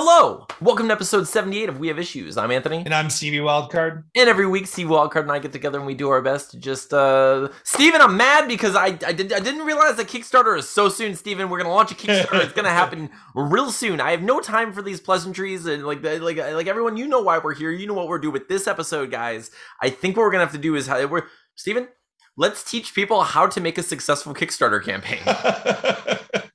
[0.00, 0.46] Hello!
[0.60, 2.36] Welcome to episode 78 of We Have Issues.
[2.36, 2.84] I'm Anthony.
[2.84, 4.04] And I'm Stevie Wildcard.
[4.14, 6.56] And every week, Steve Wildcard and I get together and we do our best to
[6.56, 7.48] just, uh...
[7.64, 11.16] Steven, I'm mad because I, I, did, I didn't realize that Kickstarter is so soon,
[11.16, 11.50] Steven.
[11.50, 12.44] We're gonna launch a Kickstarter.
[12.44, 14.00] it's gonna happen real soon.
[14.00, 17.38] I have no time for these pleasantries and, like, like, like everyone, you know why
[17.38, 17.72] we're here.
[17.72, 19.50] You know what we're doing with this episode, guys.
[19.82, 20.86] I think what we're gonna have to do is...
[20.86, 21.24] How, we're
[21.56, 21.88] Steven,
[22.36, 25.22] let's teach people how to make a successful Kickstarter campaign.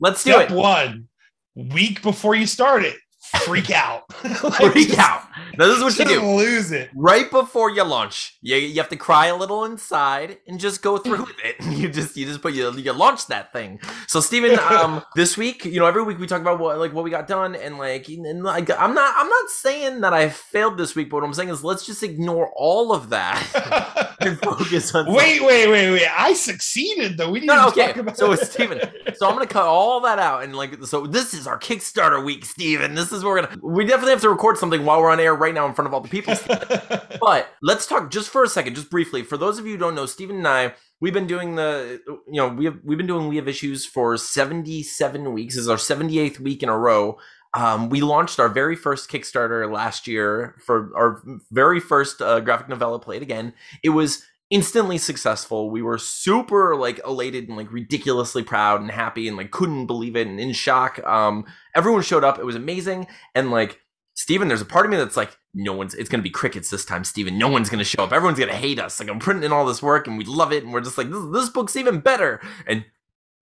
[0.00, 0.52] let's do Step it.
[0.52, 1.06] one
[1.54, 2.96] week before you start it,
[3.40, 4.04] freak out.
[4.24, 5.22] like, freak out.
[5.58, 6.22] Now, this is what you do.
[6.22, 8.36] Lose it right before you launch.
[8.40, 11.56] You, you have to cry a little inside and just go through with it.
[11.82, 13.80] You just you just put you you launch that thing.
[14.06, 17.02] So Steven, um, this week, you know, every week we talk about what like what
[17.02, 20.76] we got done and like and like I'm not I'm not saying that I failed
[20.76, 24.94] this week, but what I'm saying is let's just ignore all of that and focus
[24.94, 25.12] on.
[25.12, 26.08] Wait, wait, wait, wait!
[26.16, 27.30] I succeeded though.
[27.30, 27.86] We didn't no, okay.
[27.88, 28.18] talk about.
[28.18, 28.80] So Steven,
[29.14, 32.44] so I'm gonna cut all that out and like so this is our Kickstarter week,
[32.44, 32.94] Steven.
[32.94, 35.34] This is where we're gonna we definitely have to record something while we're on air
[35.34, 36.34] right now in front of all the people.
[37.20, 39.22] but let's talk just for a second, just briefly.
[39.22, 42.40] For those of you who don't know, Steven and I, we've been doing the, you
[42.40, 45.54] know, we have we've been doing we have issues for 77 weeks.
[45.54, 47.18] This is our 78th week in a row.
[47.54, 52.68] Um, we launched our very first Kickstarter last year for our very first uh, graphic
[52.68, 52.98] novella.
[52.98, 53.52] Play It Again.
[53.82, 55.70] It was instantly successful.
[55.70, 60.14] We were super like elated and like ridiculously proud and happy and like couldn't believe
[60.14, 61.04] it and in shock.
[61.04, 62.38] Um, everyone showed up.
[62.38, 63.80] It was amazing and like
[64.14, 66.84] Steven, there's a part of me that's like, no one's, it's to be crickets this
[66.84, 67.38] time, Steven.
[67.38, 68.12] No one's to show up.
[68.12, 69.00] Everyone's to hate us.
[69.00, 70.64] Like, I'm printing in all this work and we love it.
[70.64, 72.38] And we're just like, this, this book's even better.
[72.66, 72.84] And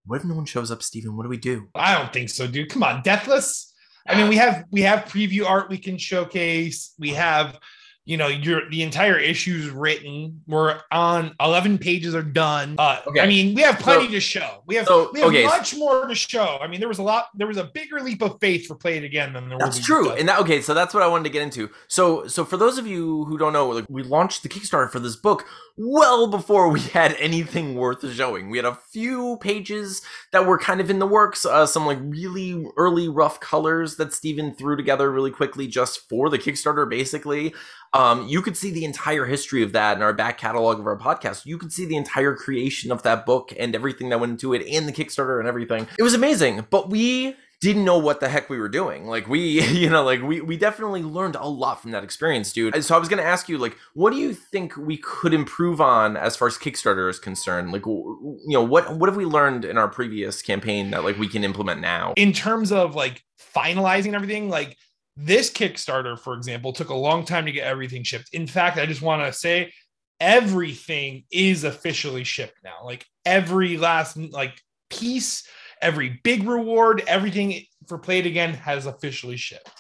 [0.07, 1.17] what if no one shows up, Steven?
[1.17, 1.69] What do we do?
[1.75, 2.71] I don't think so, dude.
[2.71, 3.75] Come on, Deathless.
[4.09, 6.95] I mean, we have we have preview art we can showcase.
[6.99, 7.59] We have
[8.07, 13.21] you know your the entire issue's written we're on 11 pages are done uh, okay.
[13.21, 15.45] i mean we have plenty so, to show we have, so, we have okay.
[15.45, 18.23] much more to show i mean there was a lot there was a bigger leap
[18.23, 19.77] of faith for play it again than there was.
[19.77, 22.45] that's true and that, okay so that's what i wanted to get into so so
[22.45, 25.47] for those of you who don't know like we launched the kickstarter for this book
[25.77, 30.03] well before we had anything worth showing we had a few pages
[30.33, 34.13] that were kind of in the works uh, some like really early rough colors that
[34.13, 37.53] steven threw together really quickly just for the kickstarter basically
[37.93, 40.99] um, you could see the entire history of that in our back catalog of our
[40.99, 41.45] podcast.
[41.45, 44.67] You could see the entire creation of that book and everything that went into it
[44.67, 45.89] and the Kickstarter and everything.
[45.99, 49.07] It was amazing, but we didn't know what the heck we were doing.
[49.07, 52.83] Like we, you know, like we we definitely learned a lot from that experience, dude.
[52.85, 55.81] So I was going to ask you like what do you think we could improve
[55.81, 57.73] on as far as Kickstarter is concerned?
[57.73, 61.29] Like you know, what what have we learned in our previous campaign that like we
[61.29, 62.15] can implement now?
[62.17, 63.25] In terms of like
[63.55, 64.77] finalizing everything, like
[65.23, 68.31] this Kickstarter, for example, took a long time to get everything shipped.
[68.33, 69.73] In fact, I just want to say
[70.19, 72.85] everything is officially shipped now.
[72.85, 75.47] Like every last like piece,
[75.83, 79.71] every big reward, everything for Play It Again has officially shipped.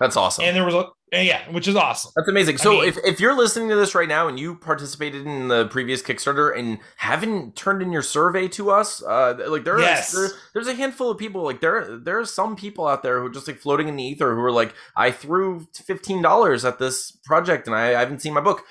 [0.00, 0.44] That's awesome.
[0.44, 2.12] And there was a yeah, which is awesome.
[2.14, 2.58] That's amazing.
[2.58, 5.48] So I mean, if, if you're listening to this right now and you participated in
[5.48, 10.12] the previous Kickstarter and haven't turned in your survey to us, uh, like there yes.
[10.12, 13.26] there, there's a handful of people like there there are some people out there who
[13.26, 16.78] are just like floating in the ether who are like I threw fifteen dollars at
[16.78, 18.64] this project and I, I haven't seen my book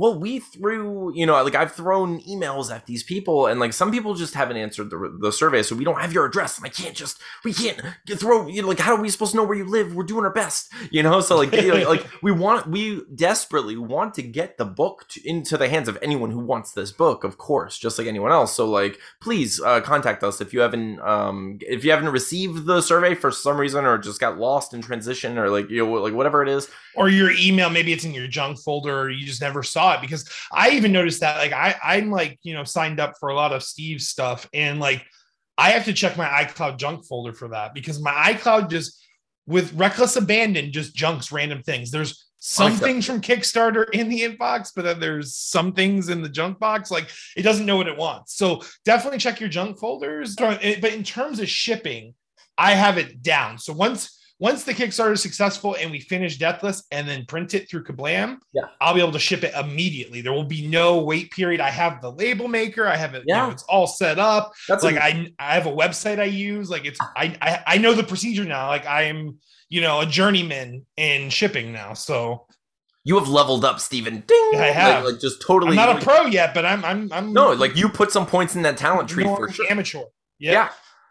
[0.00, 3.92] well we threw you know like i've thrown emails at these people and like some
[3.92, 6.56] people just haven't answered the, the survey so we don't have your address.
[6.56, 7.80] And i can't just we can't
[8.16, 9.94] throw you know like how are we supposed to know where you live?
[9.94, 11.20] We're doing our best you know?
[11.20, 15.28] So like you know, like we want we desperately want to get the book to,
[15.28, 18.54] into the hands of anyone who wants this book of course just like anyone else.
[18.54, 22.80] So like please uh, contact us if you haven't um if you haven't received the
[22.80, 26.14] survey for some reason or just got lost in transition or like you know like
[26.14, 26.70] whatever it is.
[26.96, 30.00] Or your email maybe it's in your junk folder or you just never saw it
[30.00, 33.34] because i even noticed that like i i'm like you know signed up for a
[33.34, 35.04] lot of steve's stuff and like
[35.58, 39.00] i have to check my icloud junk folder for that because my icloud just
[39.50, 41.90] with reckless abandon just junks random things.
[41.90, 46.28] There's some things from kickstarter in the inbox but then there's some things in the
[46.28, 46.90] junk box.
[46.90, 48.36] Like it doesn't know what it wants.
[48.36, 50.36] So definitely check your junk folders.
[50.36, 52.14] But in terms of shipping
[52.56, 53.58] i have it down.
[53.58, 57.68] So once once the Kickstarter is successful and we finish Deathless and then print it
[57.68, 58.62] through Kablam, yeah.
[58.80, 60.22] I'll be able to ship it immediately.
[60.22, 61.60] There will be no wait period.
[61.60, 62.86] I have the label maker.
[62.86, 63.24] I have it.
[63.26, 63.42] Yeah.
[63.42, 64.52] You know, it's all set up.
[64.66, 65.30] That's like I.
[65.38, 66.70] I have a website I use.
[66.70, 68.68] Like it's I, I I know the procedure now.
[68.68, 69.38] Like I am
[69.68, 71.92] you know a journeyman in shipping now.
[71.92, 72.46] So
[73.04, 74.24] you have leveled up, Steven.
[74.26, 74.52] Ding!
[74.54, 75.04] I have.
[75.04, 75.72] Like, like just totally.
[75.72, 78.56] I'm not a pro yet, but I'm I'm I'm no like you put some points
[78.56, 79.66] in that talent tree for sure.
[79.68, 80.00] Amateur.
[80.38, 80.52] Yeah.
[80.52, 80.68] yeah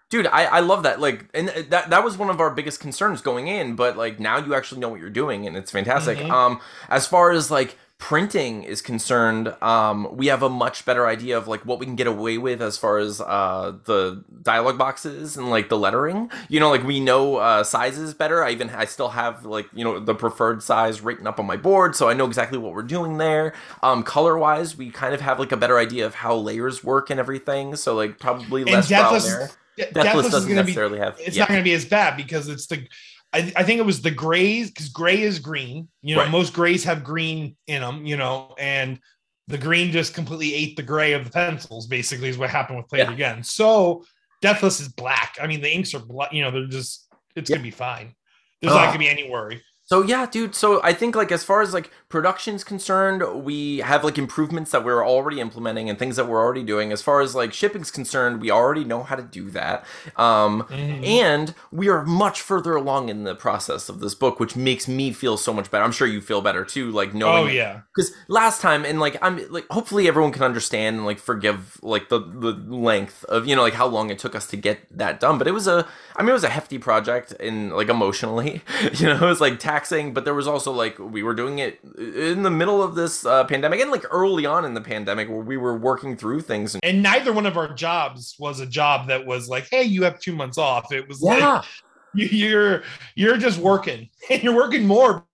[0.09, 3.21] dude I, I love that like and that that was one of our biggest concerns
[3.21, 6.31] going in but like now you actually know what you're doing and it's fantastic mm-hmm.
[6.31, 11.38] um as far as like printing is concerned, um, we have a much better idea
[11.38, 15.38] of like what we can get away with as far as uh, the dialogue boxes
[15.38, 16.31] and like the lettering.
[16.47, 18.44] You know, like we know uh, sizes better.
[18.44, 21.57] I even I still have like you know the preferred size written up on my
[21.57, 23.53] board, so I know exactly what we're doing there.
[23.83, 27.09] Um, color wise, we kind of have like a better idea of how layers work
[27.09, 27.75] and everything.
[27.75, 29.51] So like probably less brown there.
[29.79, 31.19] Deathless, Deathless is doesn't gonna necessarily be, have.
[31.19, 31.43] It's yeah.
[31.43, 32.87] not going to be as bad because it's the.
[33.31, 35.87] I, I think it was the grays because gray is green.
[36.01, 36.31] You know, Right.
[36.31, 38.05] most grays have green in them.
[38.05, 38.99] You know, and
[39.47, 41.87] the green just completely ate the gray of the pencils.
[41.87, 43.13] Basically, is what happened with Play It Yeah.
[43.13, 43.43] Again.
[43.43, 44.03] So
[44.41, 45.37] Deathless is black.
[45.41, 46.33] I mean, the inks are black.
[46.33, 47.07] You know, they're just.
[47.35, 48.15] It's going to be fine.
[48.61, 49.61] There's not uh, going to be any worry.
[49.89, 50.53] So yeah, dude.
[50.53, 54.83] So I think like as far as like production's concerned, we have like improvements that
[54.86, 56.91] we're already implementing and things that we're already doing.
[56.91, 59.83] As far as like shipping's concerned, we already know how to do that.
[60.15, 61.07] Um, Mhm.
[61.07, 65.12] and we are much further along in the process of this book, which makes me
[65.12, 65.83] feel so much better.
[65.83, 67.80] I'm sure you feel better too, like knowing Oh yeah.
[67.95, 72.09] because last time and like i'm like hopefully everyone can understand and like forgive like
[72.09, 75.19] the the length of you know like how long it took us to get that
[75.19, 78.62] done but it was a i mean it was a hefty project and like emotionally
[78.94, 81.79] you know it was like taxing but there was also like we were doing it
[81.97, 85.39] in the middle of this uh, pandemic and like early on in the pandemic where
[85.39, 89.07] we were working through things and And neither one of our jobs was a job
[89.07, 91.61] that was like, "Hey, you have two months off." It was like yeah.
[92.15, 92.83] You- you're
[93.15, 95.25] you're just working, and you're working more.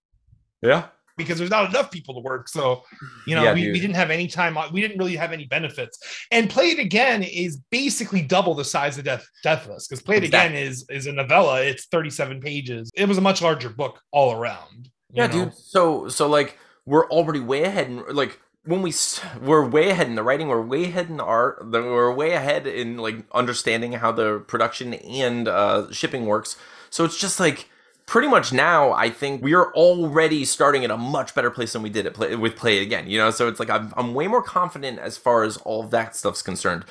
[0.61, 0.87] Yeah
[1.17, 2.47] because there's not enough people to work.
[2.49, 2.83] So,
[3.25, 4.57] you know, Yeah, we, we didn't have any time.
[4.73, 5.97] We didn't really have any benefits.
[6.31, 10.23] And Play It Again is basically double the size of Death Deathless because Play It.
[10.25, 11.61] Again is is a novella.
[11.61, 12.91] It's 37 pages.
[12.95, 14.89] It was a much larger book all around.
[15.13, 15.45] yeah know?
[15.45, 19.89] dude so so like we're already way ahead in like when we s- we're way
[19.89, 23.17] ahead in the writing we're way ahead in the art we're way ahead in like
[23.31, 26.57] understanding how the production and uh shipping works
[26.89, 27.69] so it's just like
[28.05, 31.81] pretty much now i think we are already starting at a much better place than
[31.81, 34.13] we did at play with play it again you know so it's like i'm, I'm
[34.13, 36.85] way more confident as far as all that stuff's concerned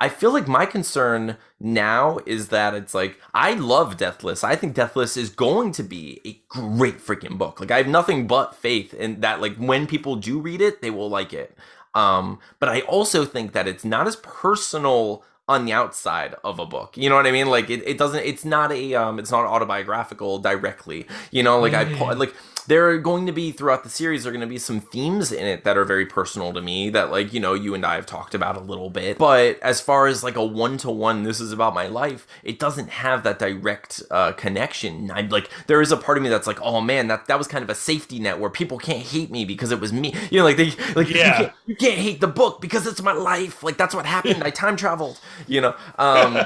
[0.00, 4.44] I feel like my concern now is that it's like I love Deathless.
[4.44, 7.60] I think Deathless is going to be a great freaking book.
[7.60, 10.90] Like I have nothing but faith in that like when people do read it, they
[10.90, 11.56] will like it.
[11.94, 16.66] Um but I also think that it's not as personal on the outside of a
[16.66, 16.96] book.
[16.96, 17.46] You know what I mean?
[17.48, 21.06] Like it, it doesn't it's not a um it's not autobiographical directly.
[21.30, 22.18] You know, like I Mhm.
[22.18, 22.34] like
[22.66, 25.32] there are going to be throughout the series there are going to be some themes
[25.32, 27.94] in it that are very personal to me that like you know you and i
[27.94, 29.18] have talked about a little bit.
[29.18, 33.22] But as far as like a one-to-one this is about my life it doesn't have
[33.24, 35.10] that direct uh, connection.
[35.10, 37.46] I'm like there is a part of me that's like oh man that that was
[37.48, 40.14] kind of a safety net where people can't hate me because it was me.
[40.30, 41.38] You know like they like you, Yeah.
[41.38, 43.62] can't, you can't hate the book because it's my life.
[43.62, 44.42] Like that's what happened.
[44.42, 45.74] I time traveled you know?
[45.98, 46.38] Um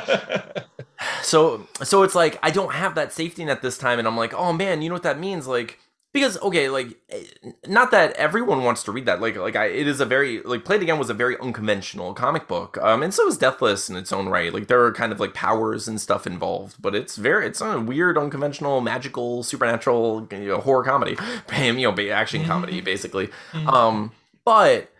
[1.22, 4.34] so so it's like I don't have that safety net this time, and I'm like,
[4.34, 5.46] oh man, you know what that means?
[5.46, 5.78] Like
[6.12, 7.24] because okay, like eh,
[7.66, 9.20] not that everyone wants to read that.
[9.20, 12.14] Like like I, it is a very like Play It Again was a very unconventional
[12.14, 14.52] comic book, um, and so is Deathless in its own right.
[14.52, 17.80] Like there are kind of like powers and stuff involved, but it's very it's a
[17.80, 21.16] weird, unconventional, magical, supernatural you know, horror comedy,
[21.58, 23.28] you know, action comedy basically.
[23.52, 23.66] Mhm.
[23.72, 24.12] Um,
[24.44, 24.90] but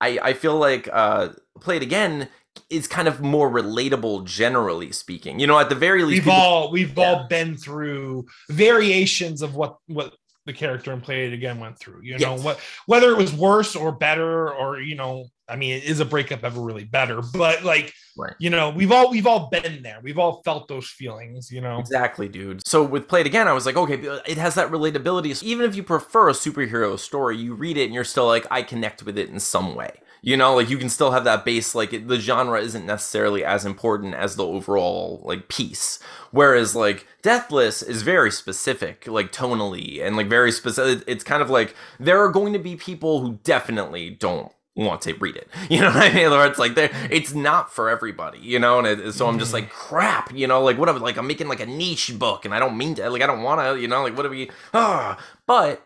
[0.00, 1.30] I I feel like uh,
[1.60, 2.28] Play It Again
[2.70, 5.38] is kind of more relatable generally speaking.
[5.38, 7.04] You know, at the very least, we've people- all we've Yeah.
[7.04, 10.14] all been through variations of what what
[10.48, 12.00] the character and Play It Again went through.
[12.02, 12.42] You know Yes.
[12.42, 16.42] what whether it was worse or better or you know I mean is a breakup
[16.42, 17.20] ever really better?
[17.32, 18.34] But like Right.
[18.40, 20.00] you know we've all we've all been there.
[20.02, 21.52] We've all felt those feelings.
[21.52, 21.78] You know.
[21.78, 22.66] Exactly, dude.
[22.66, 23.94] So with Play It Again, I was like, okay,
[24.26, 25.36] it has that relatability.
[25.36, 28.46] So even if you prefer a superhero story, you read it and you're still like,
[28.50, 29.92] I connect with it in some way.
[30.22, 31.74] You know, like you can still have that base.
[31.74, 35.98] Like it, the genre isn't necessarily as important as the overall like piece.
[36.30, 41.04] Whereas like Deathless is very specific, like tonally and like very specific.
[41.06, 45.14] It's kind of like there are going to be people who definitely don't want to
[45.14, 45.48] read it.
[45.70, 46.26] You know what I mean?
[46.32, 48.38] Or it's like there, it's not for everybody.
[48.38, 50.32] You know, and it, so I'm just like crap.
[50.34, 50.88] You know, like what?
[50.88, 53.08] am- Like I'm making like a niche book, and I don't mean to.
[53.10, 53.80] Like I don't want to.
[53.80, 54.50] You know, like what do we?
[54.74, 55.84] Ah, but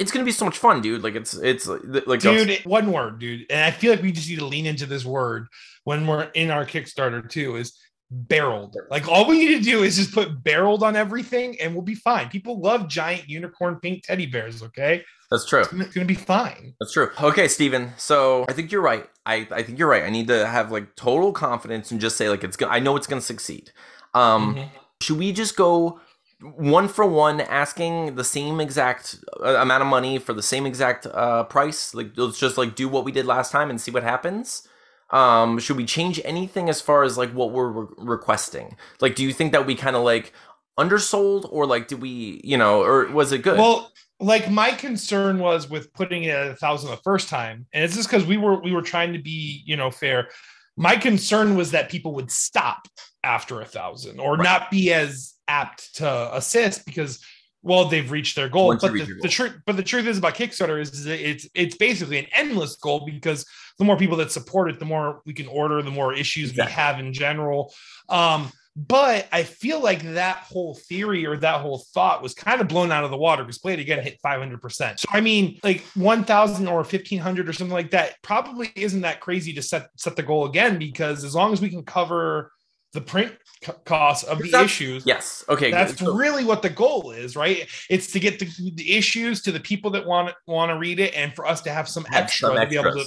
[0.00, 1.04] it's gonna be so much fun, dude.
[1.04, 4.38] Like it's it's like dude one word dude and i feel like we just need
[4.40, 5.46] to lean into this word
[5.84, 7.78] when we're in our kickstarter too is
[8.12, 11.82] barreled like all we need to do is just put barreled on everything and we'll
[11.84, 15.60] be fine people love giant unicorn pink teddy bears okay That's true.
[15.60, 17.10] it's gonna, it's gonna be fine That's true.
[17.22, 17.92] Okay, Steven.
[17.98, 19.08] So I think you're right.
[19.24, 20.02] I, I think you're right.
[20.02, 22.72] I need to have like total confidence and just say like it's gonna.
[22.72, 23.70] I know it's gonna succeed.
[24.12, 24.68] Um, Mhm.
[25.02, 26.00] should we just go
[26.42, 31.06] one for one, asking the same exact uh, amount of money for the same exact
[31.06, 31.94] uh, price?
[31.94, 34.66] Like let's just like do what we did last time and see what happens.
[35.10, 38.76] Um, should we change anything as far as like what we're re- requesting?
[39.00, 40.32] Like, do you think that we kind of like
[40.78, 45.38] undersold or like did we you know or was it good Well, like my concern
[45.38, 48.36] was with putting it at a thousand the first time, and it's just because we
[48.36, 50.28] were we were trying to be you know fair.
[50.76, 52.86] My concern was that people would stop
[53.24, 54.44] after a thousand or Right.
[54.44, 57.18] not be as apt to assist because
[57.62, 58.68] well they've reached their goal.
[58.68, 61.76] Once But the, the truth but the truth is about Kickstarter is that it's it's
[61.76, 63.44] basically an endless goal because
[63.78, 66.70] the more people that support it, the more we can order, the more issues Exactly.
[66.70, 67.72] we have in general.
[68.08, 72.68] Um, but I feel like that whole theory or that whole thought was kind of
[72.68, 75.00] blown out of the water because Play It Again hit 500%.
[75.00, 79.52] So, I mean, like 1,000 or 1,500 or something like that probably isn't that crazy
[79.54, 82.52] to set, set the goal again because as long as we can cover
[82.92, 83.32] the print
[83.62, 85.44] co- costs of the issues, yes.
[85.48, 86.16] Okay that's good.
[86.16, 87.68] Really what the goal is, right?
[87.88, 91.14] It's to get the, the issues to the people that want want to read it
[91.14, 93.04] and for us to have some have extra some to be able to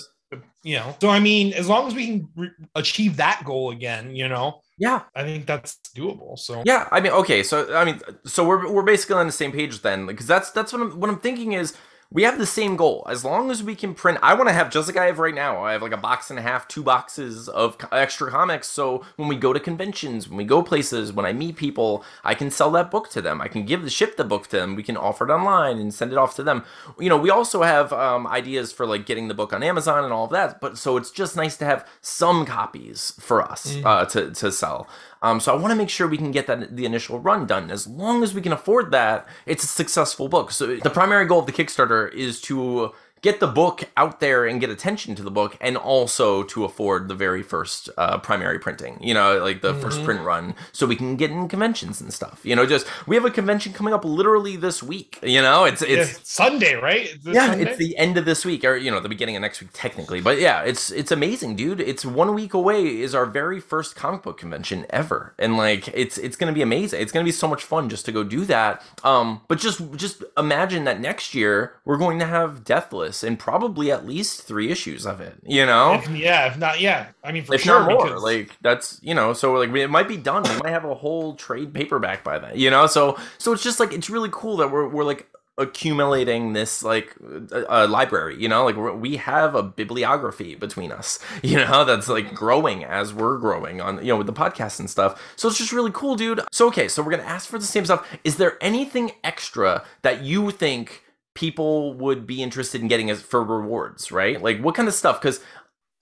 [0.63, 4.15] you know so i mean as long as we can re- achieve that goal again
[4.15, 5.03] you know yeah.
[5.15, 6.63] I think that's doable so.
[6.65, 9.81] Yeah, I mean, okay, so I mean, so we're we're basically on the same page
[9.81, 11.75] then, because that's that's what I'm what I'm thinking is
[12.13, 13.03] we have the same goal.
[13.09, 15.33] As long as we can print, I want to have just like I have right
[15.33, 15.63] now.
[15.63, 18.67] I have like a box and a half, two boxes of extra comics.
[18.67, 22.35] So when we go to conventions, when we go places, when I meet people, I
[22.35, 23.41] can sell that book to them.
[23.41, 24.75] I can give the ship the book to them.
[24.75, 26.63] We can offer it online and send it off to them.
[26.99, 30.13] You know, we also have um, ideas for like getting the book on Amazon and
[30.13, 30.61] all of that.
[30.61, 33.85] But so it's just nice to have some copies for us Mhm.
[33.85, 34.87] uh, to to sell.
[35.23, 37.71] Um, so I want to make sure we can get that the initial run done.
[37.71, 40.51] As long as we can afford that, it's a successful book.
[40.51, 42.91] So the primary goal of the Kickstarter is to
[43.23, 47.07] get the book out there and get attention to the book, and also to afford
[47.07, 48.99] the very first uh, primary printing.
[49.01, 50.05] You know, like the first Mhm.
[50.05, 52.41] print run, so we can get in conventions and stuff.
[52.43, 55.17] You know, just we have a convention coming up literally this week.
[55.23, 57.63] You know, it's it's it's sunday right Is this yeah, Sunday?
[57.71, 60.21] it's the end of this week, or you know, the beginning of next week, technically.
[60.21, 61.79] But yeah, it's it's amazing, dude.
[61.79, 66.17] It's one week away is our very first comic book convention ever, and like it's
[66.17, 67.01] it's gonna be amazing.
[67.01, 68.81] It's gonna be so much fun just to go do that.
[69.03, 73.91] Um, but just just imagine that next year we're going to have Deathless and probably
[73.91, 75.35] at least three issues of it.
[75.45, 78.05] You know, If- yeah if not yeah i mean for if sure not more.
[78.05, 80.43] because- Like that's you know, so like it might be done.
[80.43, 82.57] We might have a whole trade paperback by then.
[82.57, 86.53] You know, so so it's just like it's really cool that we're we're like accumulating
[86.53, 87.15] this like
[87.51, 88.41] a, uh, library.
[88.41, 91.19] You know, like we're, we have a bibliography between us.
[91.43, 94.89] You know, that's like growing as we're growing on you know with the podcast and
[94.89, 95.21] stuff.
[95.35, 96.41] So it's just really cool, dude.
[96.51, 98.07] So okay, so we're gonna ask for the same stuff.
[98.23, 101.01] Is there anything extra that you think?
[101.35, 105.21] People would be interested in getting as for rewards right like what kind of stuff
[105.21, 105.39] because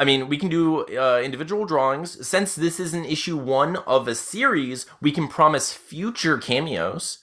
[0.01, 2.27] I mean, we can do uh, individual drawings.
[2.27, 7.19] Since this is an issue one of a series, we can promise future cameos.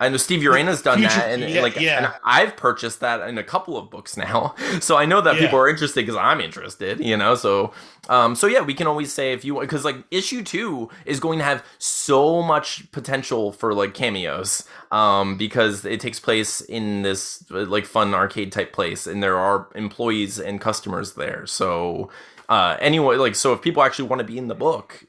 [0.00, 1.98] I know Steve Urena's done Future- that, and yeah, like, yeah.
[2.06, 5.42] and I've purchased that in a couple of books now, so I know that Yeah.
[5.42, 7.34] people are interested because I'm interested, you know.
[7.34, 7.72] So,
[8.08, 11.20] um, so yeah, we can always say if you want, because like issue two is
[11.20, 17.02] going to have so much potential for like cameos, um, because it takes place in
[17.02, 21.46] this like fun arcade type place, and there are employees and customers there.
[21.46, 22.08] So,
[22.48, 25.04] uh, anyway, like so, if people actually want to be in the book,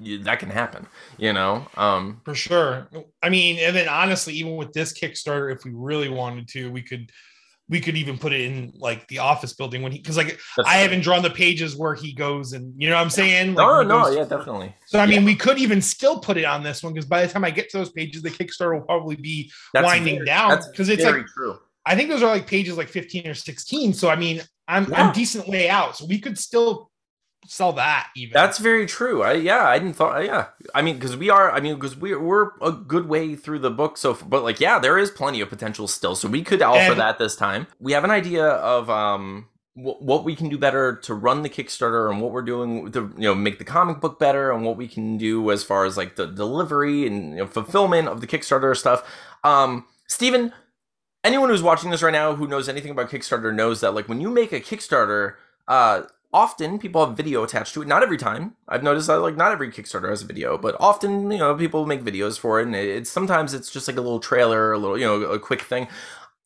[0.00, 1.66] you, that can happen, you know.
[1.76, 2.88] Um, for sure
[3.22, 6.82] i mean and then honestly even with this kickstarter if we really wanted to we
[6.82, 7.10] could
[7.68, 10.26] we could even put it in like the office building when he because like
[10.56, 13.54] that's- i haven't drawn the pages where he goes and you know what i'm saying
[13.54, 14.74] like No, no, goes- yeah, definitely.
[14.86, 17.32] so i mean we could even still put it on this one because by the
[17.32, 20.58] time i get to those pages the kickstarter will probably be That's winding very- down
[20.70, 21.58] because it's very like true.
[21.84, 25.02] i think those are like pages like 15 or 16 so i mean i'm Yeah.
[25.06, 26.90] i'm decent way out so we could still
[27.48, 29.22] sell that even That's very true.
[29.22, 30.46] I yeah, I didn't thought yeah.
[30.74, 31.50] I mean, because we are.
[31.50, 33.96] I mean, because we're we're a good way through the book.
[33.96, 36.14] So, but like yeah, there is plenty of potential still.
[36.14, 37.66] So we could offer And- that this time.
[37.80, 41.48] We have an idea of um wh- what we can do better to run the
[41.50, 44.76] Kickstarter and what we're doing to you know make the comic book better and what
[44.76, 48.26] we can do as far as like the delivery and you know, fulfillment of the
[48.26, 49.02] Kickstarter stuff.
[49.44, 50.52] Um, Stephen,
[51.24, 54.20] anyone who's watching this right now who knows anything about Kickstarter knows that like when
[54.20, 55.34] you make a Kickstarter,
[55.68, 57.88] uh, often people have video attached to it.
[57.88, 58.56] Not every time.
[58.68, 61.86] I've noticed that like not every Kickstarter has a video, but often you know people
[61.86, 64.98] make videos for it, and it's sometimes it's just like a little trailer, a little
[64.98, 65.88] you know a quick thing.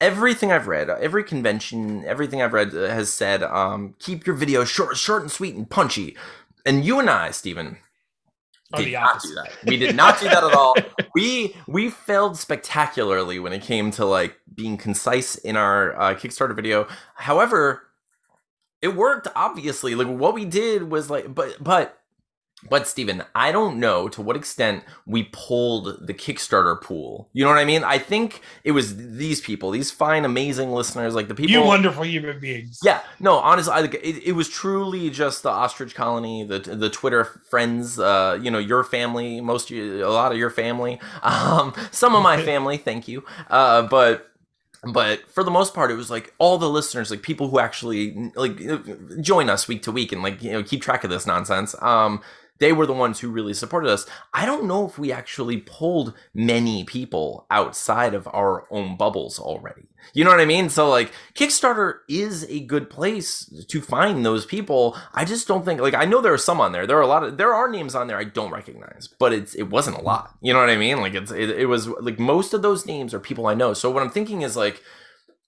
[0.00, 4.64] Everything I've read, every convention, everything I've read uh, has said, um, keep your video
[4.64, 6.16] short, short and sweet and punchy.
[6.64, 7.76] And you and I, Stephen,
[8.76, 9.50] did not do that.
[9.66, 10.74] We did not do that at all.
[11.12, 16.54] We we failed spectacularly when it came to like being concise in our uh, Kickstarter
[16.54, 16.86] video.
[17.16, 17.89] However,
[18.82, 19.94] it worked obviously.
[19.94, 22.00] Like what we did was like, but but
[22.68, 27.30] But Steven, I don't know to what extent we pulled the Kickstarter pool.
[27.32, 27.84] You know what I mean?
[27.84, 31.52] I think it was these people, these fine, amazing listeners, like the people.
[31.52, 32.78] You wonderful human beings.
[32.84, 37.24] Yeah, no, honestly, I, it, it was truly just the ostrich colony, the the Twitter
[37.24, 42.22] friends, uh, you know, your family, most, a lot of your family, um, some of
[42.22, 42.76] my family.
[42.76, 44.29] Thank you, uh, but
[44.82, 48.32] but for the most part it was like all the listeners like people who actually
[48.34, 48.58] like
[49.20, 51.74] join us week to week and like you know keep track of this nonsense.
[51.82, 52.22] Um
[52.60, 54.06] they were the ones who really supported us.
[54.32, 59.88] I don't know if we actually pulled many people outside of our own bubbles already.
[60.12, 60.68] You know what I mean?
[60.68, 64.96] So like Kickstarter is a good place to find those people.
[65.12, 66.86] I just don't think like I know there are some on there.
[66.86, 69.54] There are a lot of there are names on there I don't recognize, but it's
[69.54, 70.34] it wasn't a lot.
[70.40, 71.00] You know what I mean?
[71.00, 73.74] Like it's it, it was like most of those names are people I know.
[73.74, 74.82] So what I'm thinking is like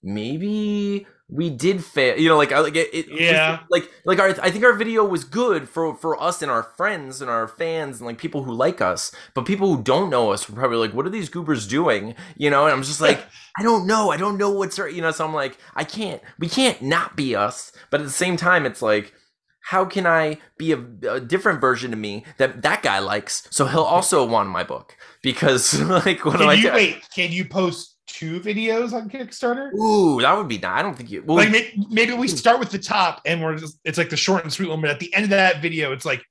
[0.02, 3.60] maybe we did fail you know like like it, it yeah.
[3.70, 7.22] like like our i think our video was good for for us and our friends
[7.22, 10.48] and our fans and like people who like us but people who don't know us
[10.48, 12.14] were probably like what are these goobers doing?
[12.36, 13.24] You know and i'm just like
[13.58, 16.20] i don't know i don't know what's right you know so i'm like i can't
[16.38, 17.72] we can't not be us.
[17.90, 19.14] But at the same time it's like
[19.66, 23.66] how can i be a, a different version of me that that guy likes so
[23.66, 24.96] he'll also want my book?
[25.22, 29.72] Because like what can am i you, wait can you post two videos on Kickstarter?
[29.74, 30.78] Ooh, that would be nice.
[30.78, 31.22] I don't think you.
[31.24, 34.16] Well, like maybe, maybe we start with the top and we're just, it's like the
[34.16, 36.22] short and sweet one, but at the end of that video, it's like,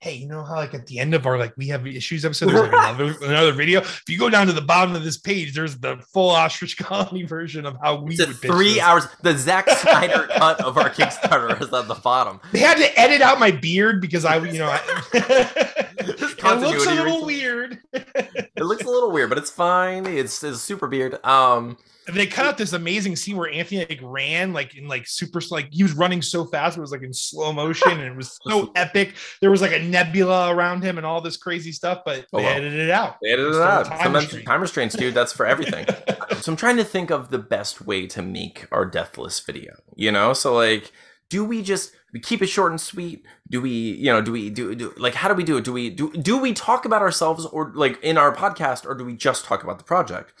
[0.00, 2.50] hey, you know how like at the end of our like we have issues episode,
[2.50, 3.80] there's like another, another video.
[3.80, 7.22] If you go down to the bottom of this page, there's the full ostrich colony
[7.26, 8.82] version of how we would three this.
[8.82, 9.04] hours.
[9.22, 12.40] The Zack Snyder cut of our Kickstarter is at the bottom.
[12.52, 14.80] They had to edit out my beard because I, you know, I,
[15.14, 17.26] it looks a little reason.
[17.26, 17.78] weird.
[17.92, 20.06] It looks a little weird, but it's fine.
[20.06, 21.24] It's, it's super beard.
[21.24, 21.76] Um,
[22.14, 25.68] they cut out this amazing scene where Anthony like ran like in like super like
[25.70, 28.72] he was running so fast it was like in slow motion and it was so
[28.76, 29.14] epic.
[29.40, 32.46] There was like a nebula around him and all this crazy stuff, but Oh, they
[32.46, 33.16] edited it out.
[33.22, 33.86] they edited it Still out.
[33.86, 34.46] time Time, restraint.
[34.46, 35.14] time restraints, dude.
[35.14, 35.86] That's for everything.
[36.40, 39.74] so I'm trying to think of the best way to make our deathless video.
[39.96, 40.92] You know, so like,
[41.30, 43.22] do we just we keep it short and sweet?
[43.50, 45.64] Do we, you know, do we do, do like how do we do it?
[45.64, 49.04] Do we do do we talk about ourselves or like in our podcast, or do
[49.04, 50.32] we just talk about the project?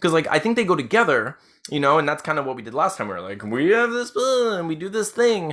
[0.00, 1.36] Because like I think they go together,
[1.68, 3.08] you know, and that's kind of what we did last time.
[3.08, 5.52] We were like, we have this and we do this thing,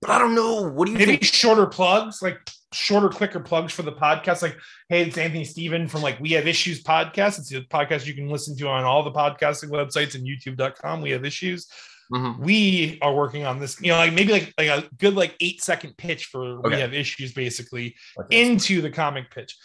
[0.00, 0.62] but I don't know.
[0.62, 1.24] What do you Maybe think?
[1.24, 2.38] shorter plugs, like
[2.72, 4.42] shorter, quicker plugs for the podcast.
[4.42, 4.56] Like,
[4.88, 7.38] hey, it's Anthony Steven from like We Have Issues podcast.
[7.38, 11.00] It's a podcast you can listen to on all the podcasting websites and youtube.com.
[11.02, 11.68] We have issues.
[12.12, 12.38] Mhm.
[12.38, 15.62] We are working on this, you know, like maybe like like a good like eight
[15.62, 16.76] second pitch for Okay.
[16.76, 17.96] We Have Issues, basically.
[18.16, 18.26] This.
[18.30, 19.56] into the comic pitch.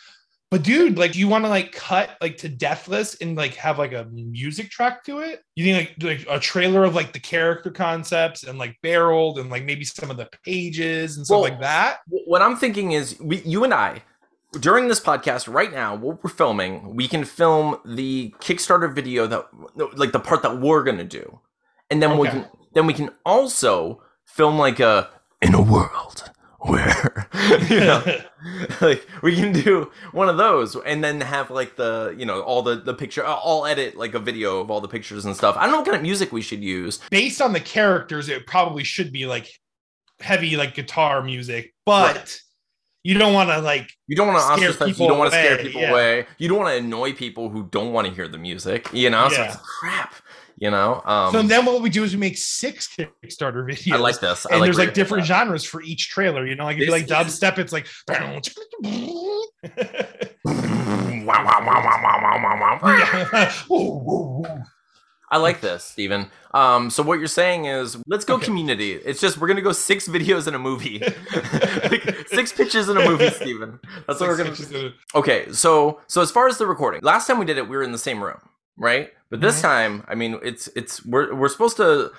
[0.52, 3.78] But dude, like, do you want to like cut like to Deathless and like have
[3.78, 5.44] like a music track to it?
[5.56, 9.52] You think like, like a trailer of like the character concepts and like barreled and
[9.52, 12.00] like maybe some of the pages and stuff Well, like that?
[12.08, 14.02] what I'm thinking is, we, you and I,
[14.60, 19.46] during this podcast right now, what we're filming, we can film the Kickstarter video that,
[19.96, 21.40] like the part that we're gonna do,
[21.92, 25.12] and then we can, then we can also film like a
[25.44, 26.32] in a world
[26.62, 27.28] where,
[27.70, 28.04] you know,
[28.82, 32.62] like we can do one of those, and then have like the, you know, all
[32.62, 33.26] the the picture.
[33.26, 35.56] Uh, I'll edit like a video of all the pictures and stuff.
[35.58, 37.00] I don't know what kind of music we should use.
[37.12, 39.50] Based on the characters, it probably should be like
[40.20, 42.42] heavy like guitar music, but Right.
[43.04, 44.88] you don't want to like You don't want to Scare ostracize.
[44.90, 45.92] You people don't want to scare away, people yeah.
[45.92, 46.26] away.
[46.40, 48.90] You don't want to annoy people who don't want to hear the music.
[48.92, 49.48] You know, so Yeah.
[49.54, 50.14] it's crap.
[50.60, 51.02] You know.
[51.06, 53.94] Um, so then what we do is we make six Kickstarter videos.
[53.94, 54.46] I like this.
[54.46, 56.46] I and there's like different going genres for each trailer.
[56.46, 58.44] You know, like if you like dubstep, it's like that.
[65.32, 66.26] I like this, Steven.
[66.54, 68.46] Um, so what you're saying is, let's go Okay.
[68.46, 68.94] community.
[68.94, 71.00] It's just we're gonna go six videos in a movie,
[71.92, 73.80] like, six pitches in a movie, Steven.
[74.08, 74.56] That's what we're gonna.
[74.56, 77.78] Six Okay, so so as far as the recording, last time we did it, we
[77.78, 78.40] were in the same room,
[78.80, 79.12] right?
[79.30, 79.62] But this Mhm.
[79.62, 82.12] time, I mean, it's it's we're we're supposed to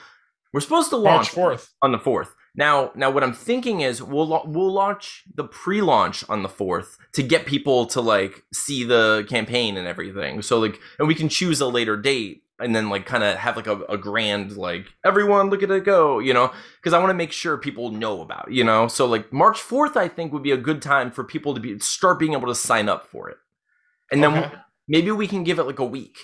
[0.53, 1.73] we're supposed to launch fourth.
[1.83, 2.35] on the fourth.
[2.57, 7.23] Now, now, what I'm thinking is we'll we'll launch the pre-launch on the fourth to
[7.23, 10.43] get people to like see the campaign and everything.
[10.43, 13.57] So like, and we can choose a later date and then like kind of have
[13.57, 16.53] like a, a grand like everyone look at it go, you know?
[16.77, 18.89] Because I want to make sure people know about, it, you know.
[18.89, 21.79] So like March fourth, I think would be a good time for people to be
[21.79, 23.39] start being able to sign up for it,
[24.11, 24.41] and then Okay.
[24.41, 26.19] we'll, maybe we can give it like a week,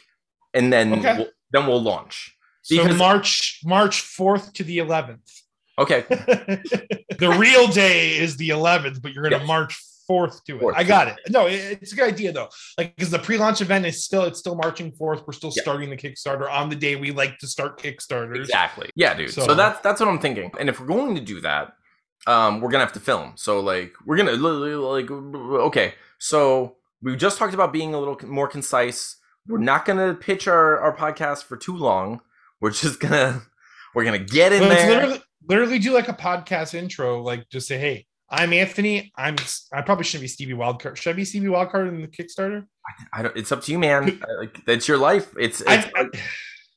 [0.56, 1.16] and then Okay.
[1.18, 2.36] we'll, then we'll launch.
[2.62, 5.30] So March March fourth to the eleventh.
[5.78, 9.46] Okay, the real day is the eleventh, but you're gonna Yes.
[9.46, 10.60] March fourth to it.
[10.60, 10.76] Fourth.
[10.76, 11.16] I got it.
[11.28, 12.48] No, it- it's a good idea though.
[12.78, 15.22] Like because the pre-launch event is still it's still marching fourth.
[15.26, 15.62] We're still Yeah.
[15.62, 18.36] starting the Kickstarter on the day we like to start Kickstarters.
[18.40, 18.90] Exactly.
[18.96, 19.32] Yeah, dude.
[19.32, 20.50] So, So- that's that's what I'm thinking.
[20.58, 21.74] And if we're going to do that,
[22.26, 23.32] um, we're gonna have to film.
[23.36, 25.94] So like, we're gonna like, okay.
[26.18, 29.16] So we just talked about being a little more concise.
[29.48, 32.20] We're not gonna pitch our our podcast for too long.
[32.60, 33.42] We're just gonna
[33.94, 34.88] we're gonna get in there.
[34.88, 39.12] literally, literally do like a podcast intro, like just say, "Hey, I'm Anthony.
[39.16, 39.36] I'm.
[39.72, 40.96] I probably shouldn't be Stevie Wildcard.
[40.96, 42.66] Should I be Stevie Wildcard in the Kickstarter?
[43.12, 43.36] I don't.
[43.36, 44.20] It's up to you, man.
[44.22, 45.32] Uh, Like that's your life.
[45.38, 45.60] It's.
[45.60, 46.02] it's I, I,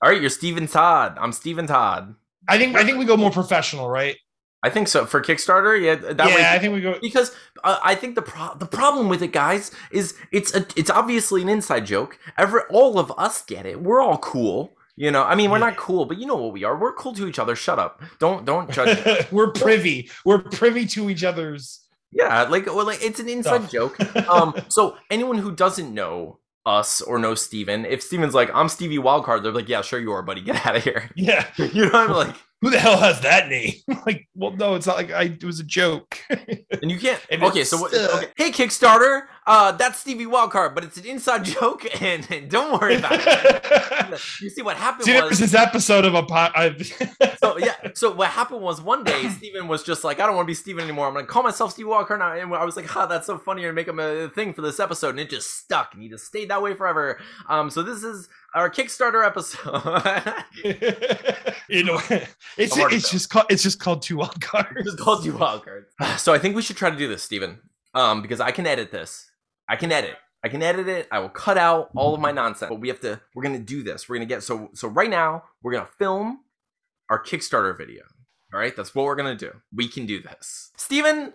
[0.01, 0.21] all right.
[0.21, 1.17] You're Steven Todd.
[1.19, 2.15] I'm Steven Todd.
[2.47, 2.75] I think.
[2.75, 4.15] I think we go more professional, right?
[4.61, 5.79] I think so for Kickstarter.
[5.81, 6.45] Yeah, that yeah, way.
[6.45, 6.97] I think we go.
[7.01, 7.31] because
[7.63, 11.41] uh, I think the pro- the problem with it, guys, is it's a it's obviously
[11.41, 12.19] an inside joke.
[12.37, 13.81] Every all of us get it.
[13.81, 14.73] We're all cool.
[14.97, 15.67] You know, I mean, we're Yeah.
[15.67, 16.77] not cool, but you know what we are.
[16.77, 17.55] We're cool to each other.
[17.55, 18.01] Shut up.
[18.19, 19.27] Don't don't judge.
[19.31, 20.09] we're privy.
[20.25, 21.79] We're privy to each other's.
[22.11, 23.71] yeah, like well, like it's an inside Stuff.
[23.71, 23.97] joke.
[24.27, 28.97] Um, so anyone who doesn't know us or know Steven, if Steven's like, I'm Stevie
[28.97, 30.41] Wildcard, they're like, yeah, sure you are, buddy.
[30.41, 31.09] Get out of here.
[31.15, 31.45] Yeah.
[31.57, 33.73] You know, I'm like, Who the hell has that name?
[34.05, 35.23] like, well, no, it's not like I.
[35.23, 36.19] It was a joke.
[36.29, 37.21] and you can't.
[37.31, 37.93] And okay, so what?
[37.93, 38.27] uh, Okay.
[38.35, 42.95] Hey, Kickstarter, uh, that's Stevie Wildcard, but it's an inside joke, and, and don't worry
[42.95, 44.19] about it.
[44.41, 46.51] You see what happened See, was this episode of a pod.
[47.37, 47.75] So yeah.
[47.93, 50.55] So what happened was one day Steven was just like, I don't want to be
[50.55, 51.07] Steven anymore.
[51.07, 52.33] I'm gonna call myself Steve Walker now.
[52.33, 54.79] And I was like, ha, that's so funny and make him a thing for this
[54.79, 55.11] episode.
[55.11, 57.19] And it just stuck and he just stayed that way forever.
[57.47, 61.55] Um, so this is our Kickstarter episode.
[61.69, 61.99] You know,
[62.57, 64.71] it's it's just called it's just called two wild cards.
[64.77, 65.85] it's called you Wildcard.
[66.17, 67.59] So I think we should try to do this, Stephen,
[67.93, 69.29] Um, because I can edit this.
[69.67, 70.15] I can edit.
[70.43, 71.07] I can edit it.
[71.11, 72.69] I will cut out all of my nonsense.
[72.69, 73.19] But we have to.
[73.35, 74.07] We're gonna do this.
[74.07, 75.43] We're gonna get so so right now.
[75.61, 76.39] We're gonna film
[77.09, 78.03] our Kickstarter video.
[78.53, 79.51] All right, that's what we're gonna do.
[79.75, 81.33] We can do this, Steven.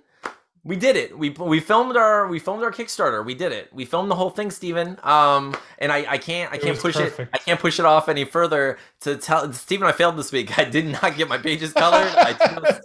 [0.66, 1.16] We did it.
[1.18, 3.24] We we filmed our we filmed our Kickstarter.
[3.24, 3.70] We did it.
[3.72, 4.98] We filmed the whole thing, Stephen.
[5.02, 7.28] Um, and I I can't I can't was push it.
[7.34, 10.58] I can't push it off any further to tell Stephen, I failed this week.
[10.58, 12.08] I did not get my pages colored.
[12.16, 12.80] I just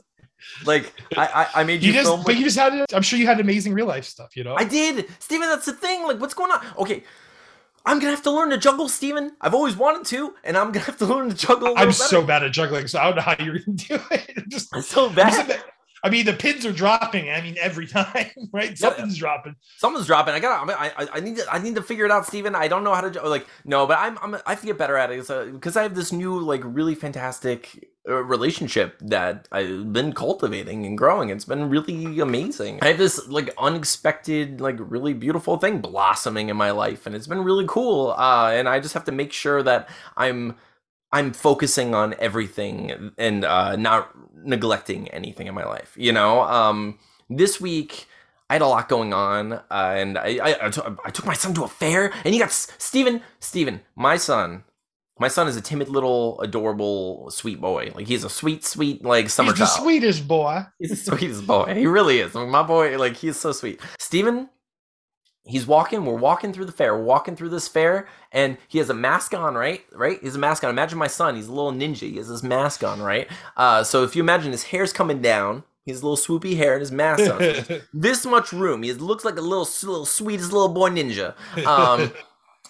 [0.65, 2.23] like I I, I made you, You just, film.
[2.25, 2.73] but you just had.
[2.73, 2.93] It.
[2.93, 4.35] I'm sure you had amazing real life stuff.
[4.35, 4.55] You know.
[4.55, 5.47] I did, Stephen.
[5.47, 6.03] That's the thing.
[6.03, 6.61] Like, what's going on?
[6.79, 7.03] Okay.
[7.85, 9.37] I'm gonna have to learn to juggle, Steven.
[9.39, 11.69] I've always wanted to, and I'm gonna have to learn to juggle.
[11.69, 14.33] I'm little so bad at juggling, so I don't know how you're gonna do it.
[14.37, 15.47] I'm just, I'm so I'm bad.
[15.47, 15.65] just-
[16.03, 17.29] I mean, the pins are dropping.
[17.29, 18.77] I mean, every time, right?
[18.77, 19.55] Something's dropping.
[19.77, 20.33] Someone's dropping.
[20.33, 20.71] I gotta.
[20.73, 21.53] I, I, I need to.
[21.53, 22.55] I need to figure it out, Steven.
[22.55, 23.27] I don't know how to.
[23.29, 24.17] Like, no, but I'm.
[24.21, 24.35] I'm.
[24.45, 27.89] I have to get better at it because I have this new, like, really fantastic
[28.07, 31.29] uh, relationship that I've been cultivating and growing.
[31.29, 32.79] It's been really amazing.
[32.81, 37.27] I have this like unexpected, like, really beautiful thing blossoming in my life, and it's
[37.27, 38.12] been really cool.
[38.12, 40.55] Uh, and I just have to make sure that I'm.
[41.11, 45.93] I'm focusing on everything and uh, not neglecting anything in my life.
[45.97, 48.07] You know, um, this week
[48.49, 51.63] I had a lot going on, uh, and I, I, I, took, my son to
[51.63, 53.21] a fair, and he got S- Steven.
[53.39, 54.63] Steven, my son.
[55.19, 57.91] My son is a timid little, adorable, sweet boy.
[57.93, 60.65] Like he's a sweet, sweet, like summer He's the sweetest boy.
[60.79, 61.73] He's the sweetest boy.
[61.75, 62.35] He really is.
[62.35, 63.81] I my boy, like he's so sweet.
[63.99, 64.49] Steven,
[65.49, 66.05] he's walking.
[66.05, 66.95] We're walking through the fair.
[66.95, 69.83] We're walking through this fair, and he has a mask on, right?
[69.91, 70.19] Right?
[70.21, 70.69] he's a mask on.
[70.69, 71.35] Imagine my son.
[71.35, 72.09] He's a little ninja.
[72.09, 73.27] He has his mask on, right?
[73.57, 76.73] Uh, so if you imagine his hair's coming down, he has a little swoopy hair
[76.73, 77.81] and his mask on.
[77.93, 78.83] this much room.
[78.83, 81.35] He looks like a little, little sweetest little boy ninja.
[81.65, 82.12] Um,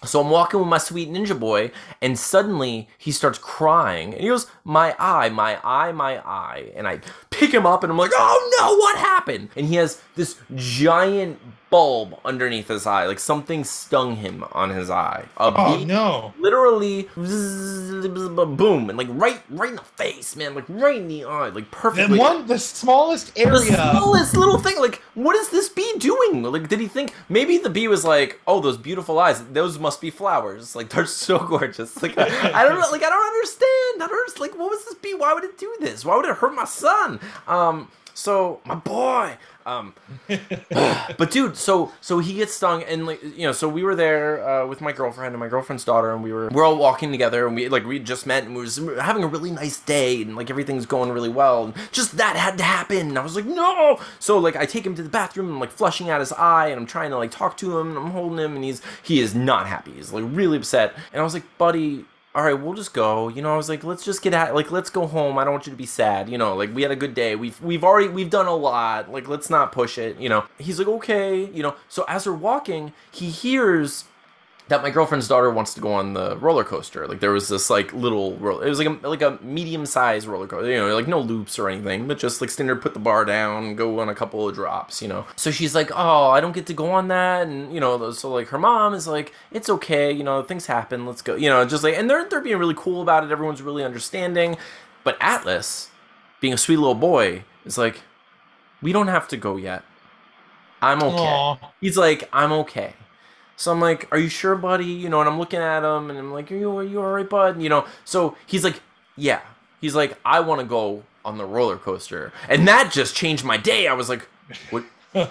[0.05, 4.29] so I'm walking with my sweet ninja boy, and suddenly he starts crying, and he
[4.29, 8.11] goes, "My eye, my eye, my eye!" And I pick him up, and I'm like,
[8.13, 11.39] "Oh no, what happened?" And he has this giant
[11.69, 15.25] bulb underneath his eye, like something stung him on his eye.
[15.37, 16.33] A oh bee no!
[16.39, 21.49] literally boom and like right right in the face man like right in the eye
[21.49, 25.69] like The perfectly one, the smallest area, the smallest little thing like what is this
[25.69, 26.43] bee doing?
[26.43, 30.01] Like did he think maybe the bee was like oh those beautiful eyes those must
[30.01, 30.75] be flowers.
[30.79, 32.01] Like they're so gorgeous.
[32.01, 34.03] Like i, I don't know like i don't understand.
[34.03, 35.13] I don't understand like what was this bee?
[35.13, 36.05] Why would it do this?
[36.05, 37.19] Why would it hurt my son?
[37.47, 39.37] Um so my boy
[39.69, 39.93] um
[41.17, 44.47] but dude so so he gets stung and like you know so we were there
[44.47, 47.45] uh, with my girlfriend and my girlfriend's daughter and we were we're all walking together
[47.45, 50.35] and we like we just met and we was having a really nice day and
[50.35, 53.45] like everything's going really well and just that had to happen and i was like
[53.45, 53.99] no!
[54.19, 56.67] So like i take him to the bathroom and I'm like flushing out his eye
[56.67, 59.19] and i'm trying to like talk to him and i'm holding him and he's he
[59.19, 59.91] is not happy.
[59.91, 60.93] He's like really upset.
[61.11, 63.27] And i was like buddy all right, we'll just go.
[63.27, 65.39] You know, I was like, let's just get at like let's go home.
[65.39, 66.29] I don't want you to be sad.
[66.29, 67.35] You know, like we had a good day.
[67.35, 69.11] We've we've already we've done a lot.
[69.11, 70.19] Like let's not push it.
[70.19, 70.45] You know.
[70.59, 71.45] He's like, okay.
[71.45, 71.75] You know.
[71.87, 74.05] So as we're walking, he hears
[74.69, 77.07] that my girlfriend's daughter wants to go on the roller coaster.
[77.07, 78.65] Like there was this like little roller.
[78.65, 80.69] It was like a like a medium sized roller coaster.
[80.71, 82.81] You know, like no loops or anything, but just like standard.
[82.81, 85.01] Put the bar down, go on a couple of drops.
[85.01, 85.25] You know.
[85.35, 88.31] So she's like, oh, I don't get to go on that, and you know, so
[88.31, 90.11] like her mom is like, it's okay.
[90.11, 91.05] You know, things happen.
[91.05, 91.35] Let's go.
[91.35, 93.31] You know, just like, and they're they're being really cool about it.
[93.31, 94.57] Everyone's really understanding.
[95.03, 95.89] But Atlas,
[96.41, 98.01] being a sweet little boy, is like,
[98.81, 99.83] we don't have to go yet.
[100.81, 101.17] I'm okay.
[101.17, 101.57] Aw.
[101.81, 102.93] He's like, I'm okay.
[103.59, 104.85] So I'm like, are you sure, buddy?
[104.85, 107.11] You know, and I'm looking at him and I'm like, are you, are you all
[107.11, 107.61] right, bud?
[107.61, 108.81] You know, so he's like,
[109.17, 109.41] yeah.
[109.81, 112.31] He's like, I want to go on the roller coaster.
[112.47, 113.89] And that just changed my day.
[113.89, 114.25] I was like,
[114.69, 114.85] what?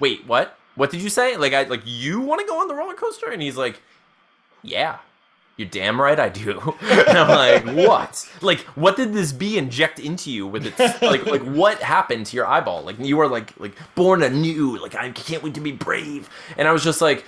[0.00, 0.58] Wait, what?
[0.74, 1.36] What did you say?
[1.36, 3.30] Like, I like you want to go on the roller coaster?
[3.30, 3.80] And he's like,
[4.62, 4.98] yeah.
[5.56, 6.58] You're damn right I do.
[6.80, 8.28] and I'm like, what?
[8.40, 12.36] Like, what did this bee inject into you with its like like what happened to
[12.36, 12.82] your eyeball?
[12.82, 16.28] Like you were like like born anew, like I can't wait to be brave.
[16.56, 17.24] And I was just like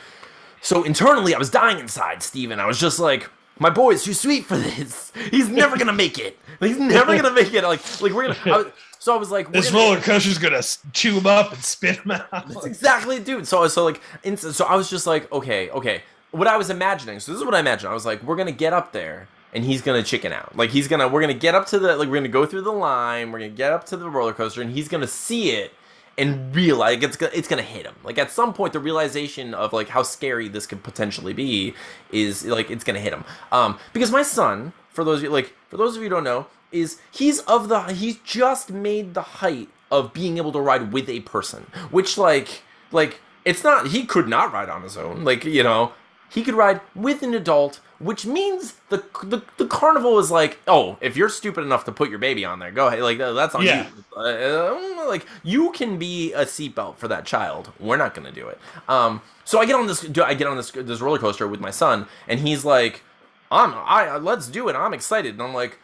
[0.64, 2.58] so internally I was dying inside, Steven.
[2.58, 5.12] I was just like, my boy is too sweet for this.
[5.30, 6.36] He's never gonna make it.
[6.58, 7.62] He's never gonna make it.
[7.62, 8.66] Like like we're gonna I was,
[8.98, 12.10] so I was like, This gonna- roller coaster's gonna chew him up and spit him
[12.10, 12.30] out.
[12.48, 13.46] that's exactly, dude.
[13.46, 14.00] So, so like,
[14.38, 16.02] so I was just like, okay, okay.
[16.32, 17.20] What I was imagining.
[17.20, 17.90] So this is what I imagined.
[17.90, 20.56] I was like, we're gonna get up there, and he's gonna chicken out.
[20.56, 22.72] Like he's gonna, we're gonna get up to the, like we're gonna go through the
[22.72, 23.30] line.
[23.30, 25.72] We're gonna get up to the roller coaster, and he's gonna see it
[26.16, 27.94] and realize it's gonna, it's gonna hit him.
[28.04, 31.74] Like at some point, the realization of like how scary this could potentially be
[32.10, 33.24] is like it's gonna hit him.
[33.52, 36.24] Um, because my son, for those of you like, for those of you who don't
[36.24, 40.92] know, is he's of the he's just made the height of being able to ride
[40.92, 45.24] with a person, which like like it's not he could not ride on his own.
[45.24, 45.92] Like you know
[46.30, 50.96] he could ride with an adult, which means the the, the carnival is like oh
[51.00, 53.62] if you're stupid enough to put your baby on there, go ahead like that's on
[53.64, 53.86] Yeah.
[54.16, 54.20] you.
[54.20, 57.72] Uh, like you can be a seatbelt for that child.
[57.80, 58.58] We're not gonna do it.
[58.88, 61.70] Um, so I get on this I get on this this roller coaster with my
[61.70, 63.02] son, and he's like,
[63.50, 64.76] I'm I let's do it.
[64.76, 65.78] I'm excited, and I'm like,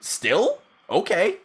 [0.00, 0.58] still
[0.90, 1.36] okay.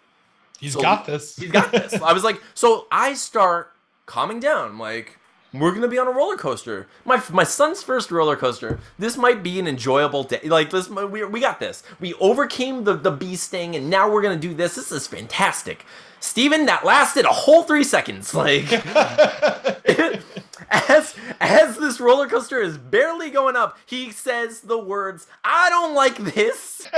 [0.60, 1.36] He's So- got this.
[1.38, 1.94] He's got this.
[2.02, 3.72] I was like, so I start
[4.06, 4.70] calming down.
[4.72, 5.18] I'm like,
[5.54, 6.88] we're gonna be on a roller coaster.
[7.04, 8.80] My my son's first roller coaster.
[8.98, 10.40] This might be an enjoyable day.
[10.44, 11.84] Like this, we, we got this.
[12.00, 14.76] We overcame the the bee sting, and now we're gonna do this.
[14.76, 15.86] This is fantastic.
[16.22, 18.34] Steven, that lasted a whole three seconds.
[18.42, 18.72] Like
[20.72, 25.94] as as this roller coaster is barely going up, he says the words, "I don't
[25.94, 26.88] like this."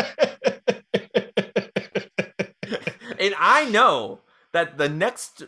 [3.20, 4.20] and I know
[4.52, 5.44] that the next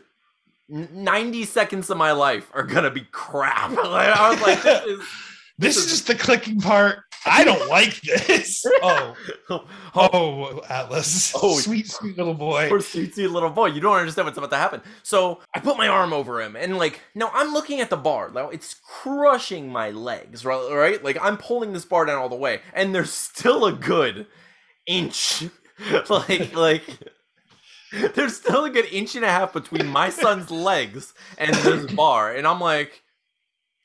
[0.69, 3.71] 90 seconds of my life are gonna be crap.
[3.86, 5.08] Like, I was like, this is
[5.58, 6.99] this is just the clicking part.
[7.25, 8.65] I don't like this.
[8.82, 9.15] Oh,
[9.49, 11.34] oh, oh, Atlas.
[11.36, 11.58] Oh.
[11.58, 12.67] sweet, sweet little boy.
[12.69, 13.67] poor sweet, sweet little boy.
[13.67, 14.82] You don't understand what's about to happen.
[15.04, 18.32] So I put my arm over him, and like now I'm looking at the bar.
[18.32, 20.45] Now it's crushing my legs?
[20.45, 21.04] Right?
[21.04, 24.28] Like I'm pulling this bar down all the way, and there's still a good
[24.86, 25.43] inch,
[26.10, 26.84] like like.
[28.16, 32.34] There's still a good inch and a half between my son's legs and this bar,
[32.34, 33.04] and I'm like,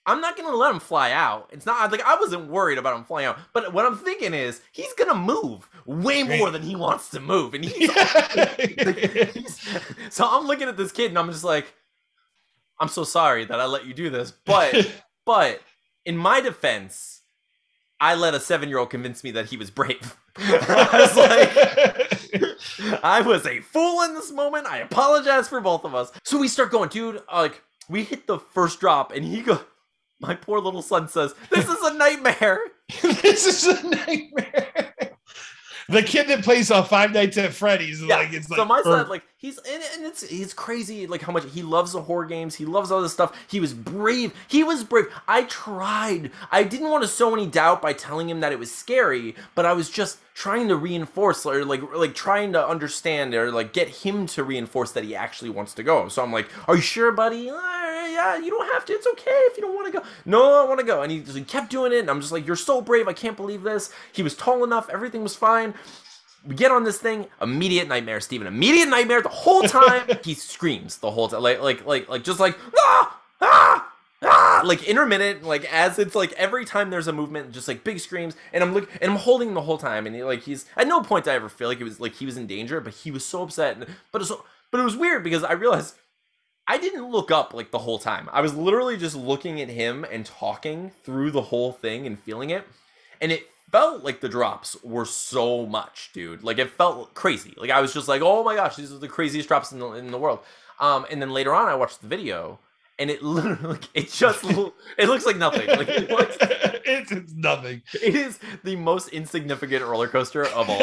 [0.07, 1.51] I'm not gonna let him fly out.
[1.53, 4.61] It's not like I wasn't worried about him flying out, but what I'm thinking is
[4.73, 9.69] he's gonna move way more than he wants to move, and he's He's-
[10.11, 11.73] so I'm looking at this kid and I'm just like,
[12.81, 14.91] I'm so sorry that I let you do this, but
[15.27, 15.61] but
[16.07, 17.21] in my defense,
[18.01, 20.17] I let a seven year old convince me that he was brave.
[20.39, 22.50] I was like,
[23.03, 24.67] I was a fool in this moment.
[24.67, 26.13] I apologize for both of us.
[26.25, 27.17] So we start going, dude.
[27.31, 29.61] uh, Like we hit the first drop, and he go.
[30.21, 32.61] My poor little son says, "This is a nightmare."
[33.03, 35.15] this is a nightmare.
[35.89, 38.17] The kid that plays on Five Nights at Freddy's, Yeah.
[38.17, 41.33] like it's like so my son, like he's and, and it's he's crazy, like how
[41.33, 42.55] much he loves the horror games.
[42.55, 43.37] He loves all this stuff.
[43.49, 44.33] He was brave.
[44.47, 45.07] He was brave.
[45.27, 46.31] I tried.
[46.53, 49.67] I didn't want to sow any doubt by telling him that it was scary, but
[49.67, 53.89] I was just trying to reinforce or like like trying to understand or like get
[53.89, 56.09] him to reinforce that he actually wants to go.
[56.09, 57.51] So I'm like, "Are you sure, buddy?
[57.51, 58.93] "Uh, yeah, you don't have to.
[58.93, 61.03] It's okay if you don't want to go." No, I want to go.
[61.03, 63.09] And he just he kept doing it, and I'm just like, "You're so brave.
[63.09, 64.91] I can't believe this." He was tall enough.
[64.91, 65.75] Everything was fine.
[66.47, 68.47] We get on this thing, immediate nightmare, Steven.
[68.47, 70.07] Immediate nightmare the whole time.
[70.25, 74.83] he screams the whole time, like, like, like, like, just like, ah, ah, ah, like
[74.85, 78.37] intermittent, like as it's like every time there's a movement, just like big screams.
[78.53, 81.03] And I'm look, and I'm holding the whole time, and he, like he's at no
[81.03, 83.11] point did I ever feel like it was like he was in danger, but he
[83.11, 83.77] was so upset.
[83.77, 85.97] And, but so, but it was weird because I realized
[86.67, 88.29] I didn't look up like the whole time.
[88.33, 92.51] I was literally just looking at him and talking through the whole thing and feeling
[92.51, 92.65] it.
[93.21, 96.43] And it felt like the drops were so much, dude.
[96.43, 97.55] Like it felt crazy.
[97.57, 99.93] Like I was just like, oh my gosh, these are the craziest drops in the
[99.93, 100.41] in the world.
[100.81, 102.59] Um, and then later on, I watched the video,
[102.99, 105.69] and it literally, like, it just, it looks like nothing.
[105.69, 107.83] Like it, looks, it's, it's nothing.
[107.95, 110.79] it is the most insignificant roller coaster of all.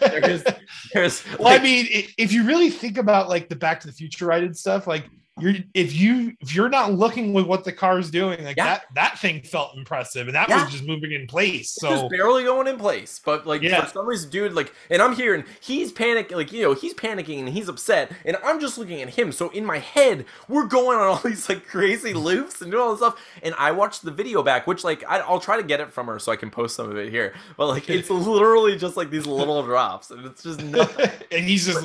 [0.00, 0.42] There's,
[0.94, 1.86] there's, well, I mean,
[2.18, 5.04] if you really think about like the Back to the Future ride and stuff, like
[5.40, 8.64] you're if you if you're not looking with what the car is doing, like Yeah.
[8.66, 10.62] that that thing felt impressive, and that Yeah.
[10.64, 11.74] was just moving in place.
[11.74, 13.82] Just So barely going in place, but like Yeah.
[13.86, 16.92] for some reason, dude, like, and I'm here and he's panicking, like you know, he's
[16.92, 19.32] panicking and he's upset, and I'm just looking at him.
[19.32, 22.90] So in my head, we're going on all these like crazy loops and doing all
[22.90, 25.80] this stuff, and I watched the video back, which like I, I'll try to get
[25.80, 28.76] it from her so I can post some of it here, but like it's literally
[28.76, 31.10] just like these little drops, and it's just nothing.
[31.30, 31.82] and he's just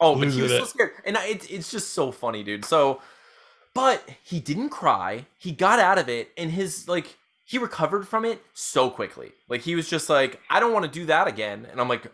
[0.00, 2.64] Oh, but he was so scared, and I- it's it's just so funny, dude.
[2.64, 3.02] So,
[3.74, 5.26] but he didn't cry.
[5.38, 9.32] He got out of it, and his like he recovered from it so quickly.
[9.48, 12.04] Like he was just like, I don't want to do that again, and I'm like,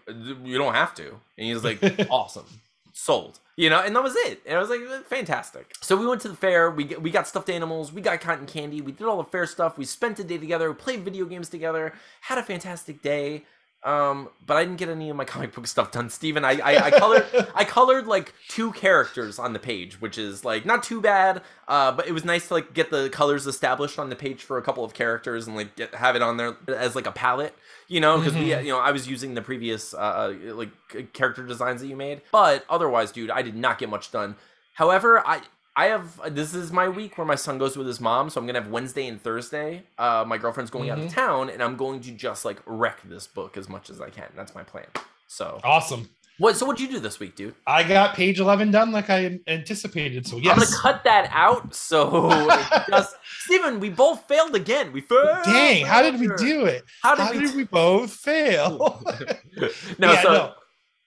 [0.44, 1.08] you don't have to.
[1.10, 1.78] And he was like,
[2.10, 2.46] awesome,
[2.92, 3.38] sold.
[3.58, 4.42] You know, and that was it.
[4.44, 5.72] And I was like, fantastic.
[5.80, 6.70] So we went to the fair.
[6.70, 7.90] We we got stuffed animals.
[7.92, 8.82] We got cotton candy.
[8.82, 9.78] We did all the fair stuff.
[9.78, 10.70] We spent a day together.
[10.70, 11.94] We Played video games together.
[12.22, 13.44] Had a fantastic day.
[13.84, 16.44] Um, but I didn't get any of my comic book stuff done, Steven.
[16.44, 20.64] I, I, I colored I colored like two characters on the page, which is like
[20.66, 21.42] not too bad.
[21.68, 24.58] Uh, but it was nice to like get the colors established on the page for
[24.58, 27.54] a couple of characters and like get, have it on there as like a palette,
[27.86, 28.64] you know, because we Mhm.
[28.64, 32.22] you know I was using the previous uh like character designs that you made.
[32.32, 34.34] But otherwise, dude, I did not get much done.
[34.74, 35.42] However, I
[35.78, 38.46] I have this is my week where my son goes with his mom, so I'm
[38.46, 39.82] gonna have Wednesday and Thursday.
[39.98, 41.12] Uh, my girlfriend's going out of Mhm.
[41.14, 44.28] town, and I'm going to just like wreck this book as much as I can.
[44.34, 44.86] That's my plan.
[45.28, 46.08] So awesome.
[46.38, 46.56] what?
[46.56, 47.54] So what'd you do this week, dude?
[47.66, 50.26] I got page 11 done like I anticipated.
[50.26, 51.74] So yes, I'm gonna cut that out.
[51.74, 52.48] So
[52.88, 54.92] just Steven, we both failed again.
[54.94, 55.44] We failed.
[55.44, 56.84] Dang, how did we do it?
[57.02, 57.40] How did How we?
[57.40, 59.02] did we both fail?
[59.98, 60.54] no, yeah, so no.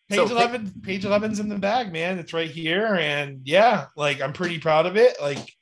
[0.09, 2.17] Page so 11 page 11's in the bag, man.
[2.19, 5.15] It's right here and yeah, like I'm pretty proud of it.
[5.21, 5.55] Like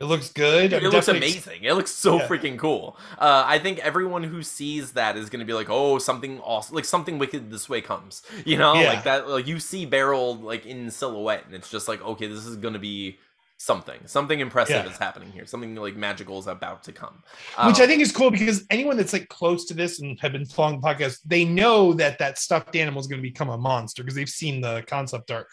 [0.00, 0.70] it looks good.
[0.70, 1.64] Dude, it looks amazing.
[1.64, 2.26] It looks so Yeah.
[2.28, 2.96] freaking cool.
[3.18, 6.74] Uh, I think everyone who sees that is gonna be like, "Oh, something awesome!
[6.74, 8.88] Like something wicked this way comes." You know, Yeah.
[8.88, 9.28] like that.
[9.28, 12.78] Like you see Barrel like in silhouette, and it's just like, okay, this is gonna
[12.78, 13.18] be
[13.60, 14.00] something.
[14.06, 14.90] Something impressive Yeah.
[14.90, 15.44] is happening here.
[15.44, 17.22] Something like magical is about to come.
[17.66, 20.32] which Um, I think is cool because anyone that's like close to this and have
[20.32, 23.58] been following the podcast, they know that that stuffed animal is going to become a
[23.58, 25.46] monster because they've seen the concept art.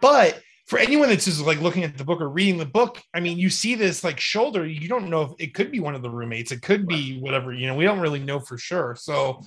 [0.00, 3.20] But for anyone that's just like looking at the book or reading the book, I
[3.20, 6.02] mean, you see this like shoulder, you don't know if it could be one of
[6.02, 8.96] the roommates, it could be whatever, you know, we don't really know for sure.
[8.96, 9.40] So,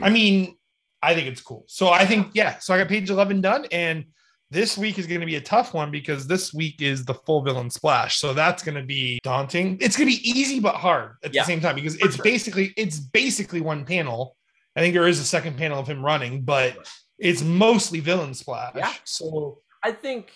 [0.00, 0.56] I mean,
[1.02, 1.64] I think it's cool.
[1.68, 4.06] So I think, yeah, so I got page 11 done and
[4.50, 7.40] this week is going to be a tough one because this week is the full
[7.42, 8.18] villain splash.
[8.18, 9.78] So that's going to be daunting.
[9.80, 12.24] It's going to be easy but hard at Yeah, the same time because it's sure.
[12.24, 14.36] basically it's basically one panel.
[14.76, 16.76] I think there is a second panel of him running, but
[17.18, 18.72] it's mostly villain splash.
[18.76, 18.92] Yeah.
[19.04, 20.32] So I think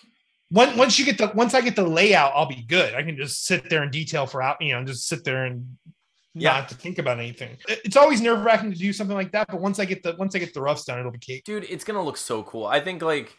[0.51, 2.93] once once you get the once I get the layout, I'll be good.
[2.93, 5.77] I can just sit there and detail for out, you know, just sit there and
[6.35, 6.51] Yeah.
[6.53, 7.57] not to think about anything.
[7.67, 10.35] It's always nerve wracking to do something like that, but once I get the once
[10.35, 11.43] I get the roughs done, it'll be cake.
[11.45, 13.35] dude it's gonna look so cool i think like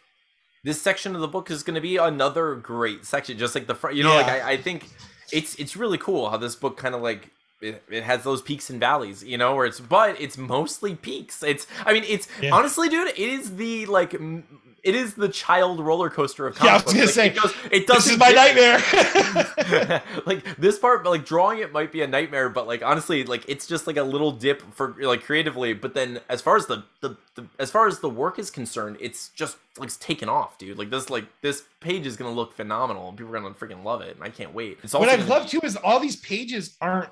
[0.67, 3.97] this section of the book is gonna be another great section just like the front
[3.97, 4.89] you know like I, I think
[5.33, 8.69] it's it's really cool how this book kind of like it, it has those peaks
[8.69, 12.55] and valleys you know where it's but it's mostly peaks it's i mean it's Yeah.
[12.55, 14.45] honestly dude it is the like m-
[14.87, 17.55] it is the child roller coaster of Yeah, I comic was gonna Like, it goes
[17.71, 20.03] it This doesn't is my nightmare.
[20.27, 23.67] like this part like drawing it might be a nightmare but like honestly like it's
[23.67, 27.17] just like a little dip for like creatively but then as far as the the,
[27.35, 30.79] the as far as the work is concerned it's just like it's taken off dude.
[30.79, 34.01] Like this like this page is gonna look phenomenal and people are gonna freaking love
[34.01, 34.79] it and i can't wait.
[34.83, 37.11] It's also what I gonna- love too is all these pages aren't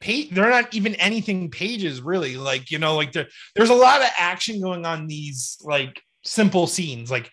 [0.00, 2.36] page they're not even anything pages really.
[2.36, 7.10] Like you know like there's a lot of action going on these like simple scenes
[7.10, 7.30] like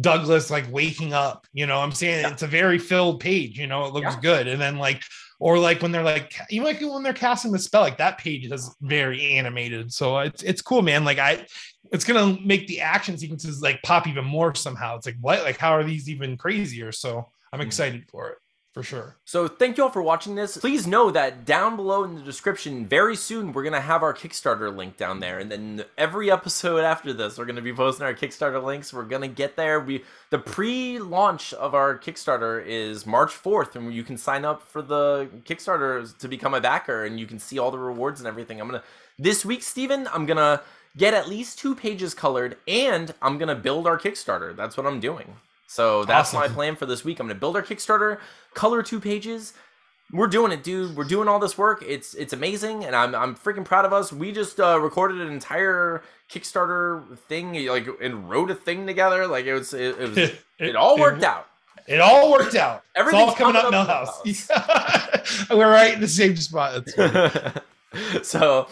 [0.00, 2.30] douglas like waking up you know i'm saying Yeah.
[2.30, 4.20] it's a very filled page you know it looks Yeah.
[4.20, 4.46] good.
[4.48, 5.02] And then like
[5.40, 8.44] or like when they're like even like when they're casting the spell like that page
[8.50, 9.92] is very animated.
[9.92, 11.04] So it's it's cool man.
[11.04, 11.46] Like i
[11.92, 14.96] it's gonna make the action sequences like pop even more somehow.
[14.96, 15.42] It's like what?
[15.42, 16.92] Like how are these even crazier?
[16.92, 17.66] So i'm Mhm.
[17.66, 18.38] excited for it
[18.78, 20.56] for sure So thank you all for watching this.
[20.56, 24.74] Please know that down below in the description, very soon we're gonna have our Kickstarter
[24.74, 28.62] link down there, and then every episode after this, we're gonna be posting our Kickstarter
[28.62, 28.92] links.
[28.92, 29.80] We're gonna get there.
[29.80, 34.80] We the pre-launch of our Kickstarter is March fourth, and you can sign up for
[34.80, 38.60] the Kickstarter to become a backer, and you can see all the rewards and everything.
[38.60, 38.84] I'm gonna
[39.18, 40.62] this week, Steven, I'm gonna
[40.96, 44.54] get at least two pages colored, and I'm gonna build our Kickstarter.
[44.54, 45.34] That's what I'm doing.
[45.68, 46.40] So that's Awesome.
[46.40, 47.20] my plan for this week.
[47.20, 48.18] I'm gonna build our Kickstarter,
[48.54, 49.52] color two pages.
[50.10, 50.96] We're doing it, dude.
[50.96, 51.84] We're doing all this work.
[51.86, 54.10] It's it's amazing, and I'm I'm freaking proud of us.
[54.10, 56.02] We just uh, recorded an entire
[56.32, 59.26] Kickstarter thing, like and wrote a thing together.
[59.26, 61.46] Like it was it, it was it all worked out.
[61.86, 62.82] It all worked out.
[62.94, 64.50] It's Everything's all coming up coming Milhouse.
[65.50, 66.84] up We're right in the same spot.
[68.22, 68.68] So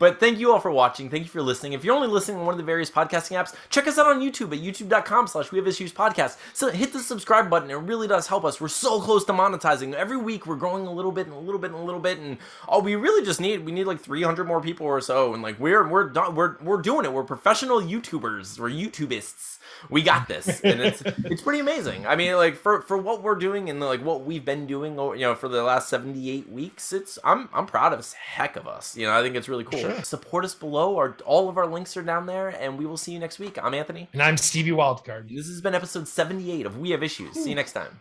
[0.00, 1.10] But thank you all for watching.
[1.10, 1.74] Thank you for listening.
[1.74, 4.20] If you're only listening on one of the various podcasting apps, check us out on
[4.20, 6.38] YouTube at youtube.com slash we have issues podcast.
[6.54, 7.70] So hit the subscribe button.
[7.70, 8.62] It really does help us.
[8.62, 9.92] We're so close to monetizing.
[9.92, 12.18] Every week we're growing a little bit and a little bit and a little bit.
[12.18, 15.34] And all we really just need, we need like 300 more people or so.
[15.34, 17.12] And like we're, we're, we're, we're doing it.
[17.12, 18.58] We're professional YouTubers.
[18.58, 22.98] We're YouTubists we got this and it's it's pretty amazing i mean like for for
[22.98, 26.50] what we're doing and like what we've been doing you know for the last 78
[26.50, 28.12] weeks it's i'm i'm proud of us.
[28.12, 29.89] heck of us you know i think it's really cool sure.
[30.02, 33.12] Support us below our all of our links are down there and we will see
[33.12, 36.78] you next week i'm anthony and i'm stevie wildcard this has been episode 78 of
[36.78, 38.00] we have issues see you next time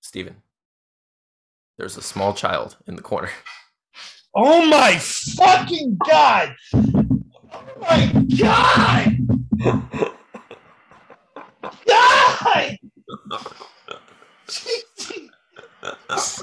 [0.00, 0.36] Steven,
[1.76, 3.30] there's a small child in the corner.
[4.34, 6.54] Oh my fucking god!
[6.74, 9.17] Oh my god!
[9.58, 9.82] God!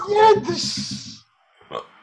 [0.10, 1.15] yeah, this